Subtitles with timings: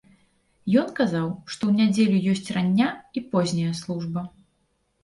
[0.81, 4.31] Ён казаў, што ў нядзелю ёсць рання і позняя служба.